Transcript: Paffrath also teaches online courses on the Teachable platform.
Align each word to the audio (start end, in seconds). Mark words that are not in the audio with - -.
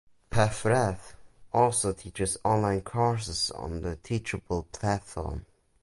Paffrath 0.31 1.13
also 1.53 1.93
teaches 1.93 2.35
online 2.43 2.81
courses 2.81 3.51
on 3.51 3.81
the 3.81 3.97
Teachable 3.97 4.63
platform. 4.71 5.45